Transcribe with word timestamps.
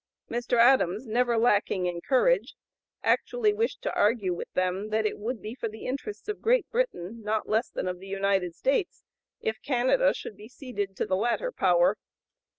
Mr. 0.31 0.57
Adams, 0.57 1.05
never 1.05 1.37
lacking 1.37 1.85
in 1.85 2.01
courage, 2.01 2.55
actually 3.03 3.53
wished 3.53 3.83
to 3.83 3.93
argue 3.93 4.33
with 4.33 4.51
them 4.53 4.89
that 4.89 5.05
it 5.05 5.19
would 5.19 5.39
be 5.43 5.53
for 5.53 5.69
the 5.69 5.85
interests 5.85 6.27
of 6.27 6.41
Great 6.41 6.67
Britain 6.71 7.21
not 7.21 7.47
less 7.47 7.69
than 7.69 7.87
of 7.87 7.99
the 7.99 8.07
United 8.07 8.55
States 8.55 9.03
if 9.41 9.61
Canada 9.61 10.11
should 10.11 10.35
be 10.35 10.47
ceded 10.49 10.95
to 10.97 11.05
the 11.05 11.15
latter 11.15 11.51
power. 11.51 11.97